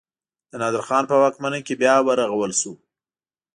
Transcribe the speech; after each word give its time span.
د 0.49 0.51
نادر 0.61 0.83
خان 0.87 1.03
په 1.09 1.15
واکمنۍ 1.23 1.61
کې 1.67 1.79
بیا 1.81 1.95
ورغول 2.07 2.51
شو. 2.59 2.73